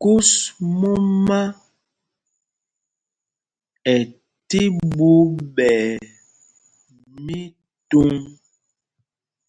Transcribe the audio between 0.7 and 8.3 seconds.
mumá ɛ tí ɓuu ɓɛɛ mítuŋ.